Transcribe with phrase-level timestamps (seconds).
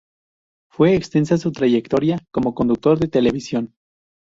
[0.71, 3.75] Fue extensa su trayectoria como conductor de televisión.